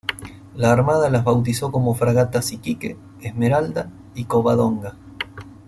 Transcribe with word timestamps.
La 0.55 0.71
Armada 0.71 1.11
las 1.11 1.23
bautizó 1.23 1.71
como 1.71 1.93
fragatas 1.93 2.51
Iquique, 2.53 2.97
Esmeralda 3.21 3.91
y 4.15 4.25
Covadonga. 4.25 4.95